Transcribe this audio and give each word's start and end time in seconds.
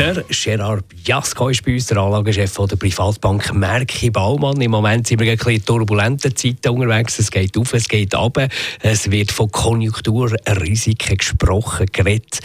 der 0.00 0.24
Gerard 0.30 0.84
Jasko 1.04 1.50
ist 1.50 1.62
bei 1.62 1.74
uns 1.74 1.88
der 1.88 1.98
Anlagechef 1.98 2.56
der 2.56 2.76
Privatbank 2.76 3.52
Merki 3.52 4.08
Baumann. 4.08 4.58
Im 4.58 4.70
Moment 4.70 5.06
sind 5.06 5.20
wir 5.20 5.30
in 5.30 5.38
ein 5.38 5.64
turbulenten 5.64 6.34
Zeiten 6.34 6.70
unterwegs. 6.70 7.18
Es 7.18 7.30
geht 7.30 7.58
auf, 7.58 7.74
es 7.74 7.86
geht 7.86 8.14
ab. 8.14 8.38
Es 8.80 9.10
wird 9.10 9.30
von 9.30 9.50
Konjunkturrisiken 9.50 11.18
gesprochen, 11.18 11.84
geredet. 11.92 12.40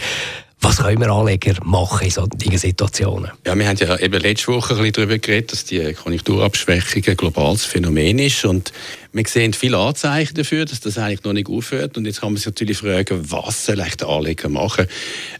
Was 0.60 0.78
können 0.78 1.00
wir 1.00 1.10
Anleger 1.10 1.54
machen 1.64 2.04
in 2.06 2.10
solchen 2.10 2.58
Situationen? 2.58 3.30
Ja, 3.46 3.54
wir 3.56 3.68
haben 3.68 3.76
ja 3.76 3.98
eben 3.98 4.20
letzte 4.20 4.48
Woche 4.48 4.74
ein 4.74 4.78
bisschen 4.78 4.92
darüber 4.94 5.18
geredet, 5.18 5.52
dass 5.52 5.64
die 5.64 5.92
Konjunkturabschwächung 5.92 7.02
ein 7.06 7.16
globales 7.16 7.64
Phänomen 7.64 8.18
ist. 8.18 8.44
Und 8.44 8.72
wir 9.12 9.24
sehen 9.26 9.52
viele 9.52 9.78
Anzeichen 9.78 10.34
dafür, 10.34 10.64
dass 10.64 10.80
das 10.80 10.96
eigentlich 10.98 11.24
noch 11.24 11.34
nicht 11.34 11.48
aufhört. 11.48 11.96
Und 11.96 12.06
jetzt 12.06 12.20
kann 12.20 12.30
man 12.30 12.38
sich 12.38 12.46
natürlich 12.46 12.78
fragen, 12.78 13.30
was 13.30 13.66
soll 13.66 13.76
der 13.76 14.08
Anleger 14.08 14.48
machen? 14.48 14.86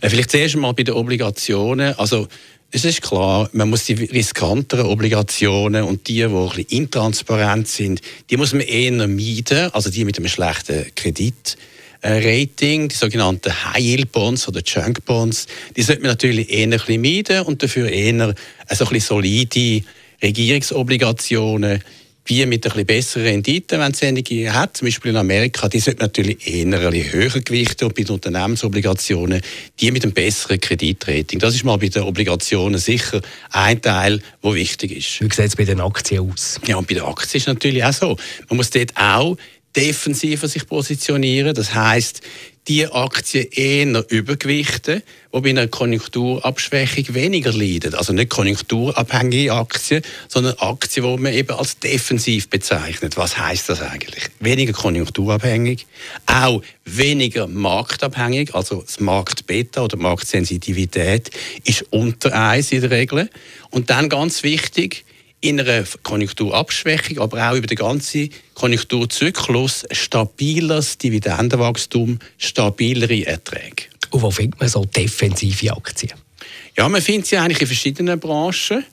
Äh, 0.00 0.10
vielleicht 0.10 0.30
zuerst 0.30 0.54
einmal 0.54 0.74
bei 0.74 0.82
den 0.82 0.94
Obligationen. 0.94 1.98
Also, 1.98 2.28
es 2.70 2.84
ist 2.84 3.00
klar, 3.00 3.48
man 3.52 3.70
muss 3.70 3.84
die 3.84 3.94
riskanteren 3.94 4.86
Obligationen 4.86 5.84
und 5.84 6.08
die, 6.08 6.14
die 6.14 6.24
ein 6.24 6.32
bisschen 6.32 6.66
intransparent 6.68 7.68
sind, 7.68 8.00
die 8.28 8.36
muss 8.36 8.52
man 8.52 8.62
eher 8.62 8.92
meiden, 9.08 9.72
also 9.72 9.88
die 9.88 10.04
mit 10.04 10.18
einem 10.18 10.28
schlechten 10.28 10.94
Kredit. 10.94 11.56
Rating, 12.02 12.88
die 12.88 12.94
sogenannten 12.94 13.52
High-Yield-Bonds 13.52 14.48
oder 14.48 14.60
Junk-Bonds, 14.64 15.46
die 15.76 15.82
sollte 15.82 16.02
man 16.02 16.10
natürlich 16.10 16.50
eher 16.50 16.64
ein 16.64 16.70
bisschen 16.70 17.02
meiden 17.02 17.42
und 17.42 17.62
dafür 17.62 17.90
eher 17.90 18.34
so 18.70 18.84
ein 18.84 18.90
bisschen 18.90 19.00
solide 19.00 19.82
Regierungsobligationen, 20.22 21.82
wie 22.28 22.44
mit 22.44 22.64
ein 22.66 22.70
bisschen 22.70 22.86
besseren 22.86 23.26
Renditen, 23.26 23.78
wenn 23.78 23.92
es 23.92 24.02
einige 24.02 24.52
hat, 24.52 24.76
zum 24.76 24.86
Beispiel 24.86 25.12
in 25.12 25.16
Amerika, 25.16 25.68
die 25.68 25.78
sollte 25.78 26.00
man 26.00 26.08
natürlich 26.08 26.46
eher 26.46 26.64
ein 26.64 26.70
bisschen 26.70 27.12
höher 27.12 27.40
gewichten 27.40 27.84
und 27.84 27.94
bei 27.94 28.02
den 28.02 28.14
Unternehmensobligationen 28.14 29.40
die 29.80 29.90
mit 29.92 30.02
einem 30.02 30.12
besseren 30.12 30.60
Kreditrating. 30.60 31.38
Das 31.38 31.54
ist 31.54 31.64
mal 31.64 31.76
bei 31.76 31.88
den 31.88 32.02
Obligationen 32.02 32.80
sicher 32.80 33.20
ein 33.50 33.80
Teil, 33.80 34.20
der 34.42 34.54
wichtig 34.54 34.90
ist. 34.92 35.20
Wie 35.20 35.34
sieht 35.34 35.46
es 35.46 35.56
bei 35.56 35.64
den 35.64 35.80
Aktien 35.80 36.28
aus? 36.28 36.60
Ja, 36.66 36.76
und 36.76 36.88
bei 36.88 36.94
den 36.94 37.04
Aktien 37.04 37.38
ist 37.38 37.42
es 37.42 37.46
natürlich 37.46 37.84
auch 37.84 37.92
so. 37.92 38.16
Man 38.48 38.56
muss 38.56 38.70
dort 38.70 38.96
auch 38.96 39.36
defensiver 39.76 40.48
sich 40.48 40.66
positionieren. 40.66 41.54
Das 41.54 41.74
heißt, 41.74 42.22
die 42.68 42.86
Aktien 42.86 43.46
eher 43.52 44.04
übergewichten, 44.10 45.02
die 45.32 45.40
bei 45.40 45.50
einer 45.50 45.68
Konjunkturabschwächung 45.68 47.14
weniger 47.14 47.52
leiden. 47.52 47.94
Also 47.94 48.12
nicht 48.12 48.30
konjunkturabhängige 48.30 49.52
Aktien, 49.52 50.02
sondern 50.28 50.54
Aktien, 50.58 51.06
die 51.06 51.22
man 51.22 51.32
eben 51.32 51.56
als 51.56 51.78
defensiv 51.78 52.48
bezeichnet. 52.48 53.16
Was 53.16 53.38
heißt 53.38 53.68
das 53.68 53.82
eigentlich? 53.82 54.24
Weniger 54.40 54.72
konjunkturabhängig, 54.72 55.86
auch 56.26 56.62
weniger 56.84 57.46
marktabhängig, 57.46 58.54
also 58.54 58.82
das 58.82 58.98
Marktbeta 58.98 59.82
oder 59.82 59.96
Marktsensitivität 59.96 61.30
ist 61.64 61.84
unter 61.90 62.32
1 62.32 62.72
in 62.72 62.80
der 62.80 62.90
Regel. 62.90 63.30
Und 63.70 63.90
dann 63.90 64.08
ganz 64.08 64.42
wichtig, 64.42 65.04
in 65.40 65.60
einer 65.60 65.84
Konjunkturabschwächung, 66.02 67.18
aber 67.18 67.50
auch 67.50 67.56
über 67.56 67.66
den 67.66 67.76
ganzen 67.76 68.30
Konjunkturzyklus 68.54 69.84
stabiles 69.90 70.98
Dividendenwachstum, 70.98 72.18
stabilere 72.38 73.26
Erträge. 73.26 73.84
Und 74.10 74.22
wo 74.22 74.30
findet 74.30 74.58
man 74.60 74.68
so 74.68 74.84
defensive 74.84 75.72
Aktien? 75.72 76.18
Ja, 76.76 76.88
man 76.88 77.00
findet 77.00 77.26
sie 77.26 77.36
eigentlich 77.36 77.60
in 77.60 77.66
verschiedenen 77.66 78.20
Branchen. 78.20 78.84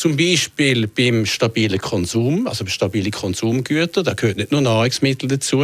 Zum 0.00 0.16
Beispiel 0.16 0.86
beim 0.86 1.26
stabilen 1.26 1.78
Konsum, 1.78 2.46
also 2.46 2.64
bei 2.64 2.70
stabilen 2.70 3.10
Konsumgütern, 3.10 4.02
da 4.02 4.14
gehört 4.14 4.38
nicht 4.38 4.50
nur 4.50 4.62
Nahrungsmittel 4.62 5.28
dazu, 5.28 5.62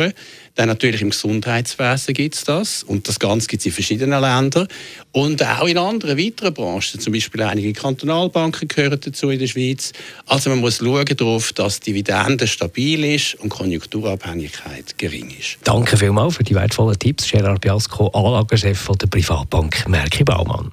dann 0.56 0.68
natürlich 0.68 1.00
im 1.00 1.08
Gesundheitswesen 1.08 2.12
gibt 2.12 2.34
es 2.34 2.44
das 2.44 2.82
und 2.82 3.08
das 3.08 3.18
Ganze 3.18 3.46
gibt 3.46 3.62
es 3.62 3.66
in 3.66 3.72
verschiedenen 3.72 4.20
Ländern 4.20 4.68
und 5.12 5.42
auch 5.42 5.66
in 5.66 5.78
anderen 5.78 6.18
weiteren 6.18 6.52
Branchen, 6.52 7.00
zum 7.00 7.14
Beispiel 7.14 7.44
einige 7.44 7.72
Kantonalbanken 7.72 8.68
gehören 8.68 9.00
dazu 9.02 9.30
in 9.30 9.38
der 9.38 9.46
Schweiz. 9.46 9.92
Also 10.26 10.50
man 10.50 10.58
muss 10.58 10.80
schauen 10.80 11.06
darauf, 11.16 11.54
dass 11.54 11.80
Dividende 11.80 12.46
stabil 12.46 13.06
ist 13.06 13.36
und 13.36 13.48
Konjunkturabhängigkeit 13.48 14.98
gering 14.98 15.30
ist. 15.30 15.56
Danke 15.64 15.96
vielmals 15.96 16.36
für 16.36 16.44
die 16.44 16.54
wertvollen 16.54 16.98
Tipps, 16.98 17.30
Gerard 17.30 17.62
Biasco, 17.62 18.08
Anlagechef 18.08 18.86
der 19.00 19.06
Privatbank 19.06 19.88
Merki 19.88 20.24
Baumann. 20.24 20.72